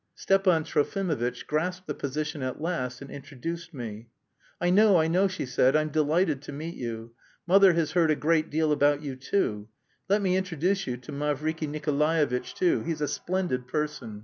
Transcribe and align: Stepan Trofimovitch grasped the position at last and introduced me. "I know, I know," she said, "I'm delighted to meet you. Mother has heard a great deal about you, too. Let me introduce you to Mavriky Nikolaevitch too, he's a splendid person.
Stepan 0.15 0.63
Trofimovitch 0.63 1.45
grasped 1.45 1.85
the 1.85 1.93
position 1.93 2.41
at 2.41 2.59
last 2.59 3.03
and 3.03 3.11
introduced 3.11 3.71
me. 3.71 4.09
"I 4.59 4.71
know, 4.71 4.97
I 4.99 5.05
know," 5.07 5.27
she 5.27 5.45
said, 5.45 5.75
"I'm 5.75 5.89
delighted 5.89 6.41
to 6.41 6.51
meet 6.51 6.73
you. 6.73 7.13
Mother 7.45 7.73
has 7.73 7.91
heard 7.91 8.09
a 8.09 8.15
great 8.15 8.49
deal 8.49 8.71
about 8.71 9.03
you, 9.03 9.15
too. 9.15 9.67
Let 10.09 10.23
me 10.23 10.37
introduce 10.37 10.87
you 10.87 10.97
to 10.97 11.11
Mavriky 11.11 11.67
Nikolaevitch 11.69 12.55
too, 12.55 12.81
he's 12.81 13.01
a 13.01 13.07
splendid 13.07 13.67
person. 13.67 14.19